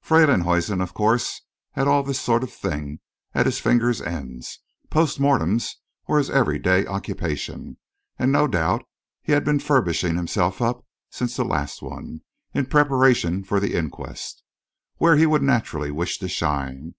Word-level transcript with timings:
Freylinghuisen, 0.00 0.80
of 0.80 0.94
course, 0.94 1.40
had 1.72 1.88
all 1.88 2.04
this 2.04 2.20
sort 2.20 2.44
of 2.44 2.52
thing 2.52 3.00
at 3.34 3.44
his 3.44 3.58
fingers' 3.58 4.00
ends 4.00 4.60
post 4.88 5.18
mortems 5.18 5.78
were 6.06 6.18
his 6.18 6.30
every 6.30 6.60
day 6.60 6.86
occupation, 6.86 7.76
and 8.16 8.30
no 8.30 8.46
doubt 8.46 8.84
he 9.20 9.32
had 9.32 9.44
been 9.44 9.58
furbishing 9.58 10.14
himself 10.14 10.62
up, 10.62 10.86
since 11.10 11.34
this 11.34 11.44
last 11.44 11.82
one, 11.82 12.20
in 12.54 12.66
preparation 12.66 13.42
for 13.42 13.58
the 13.58 13.74
inquest, 13.76 14.44
where 14.98 15.16
he 15.16 15.26
would 15.26 15.42
naturally 15.42 15.90
wish 15.90 16.18
to 16.18 16.28
shine. 16.28 16.94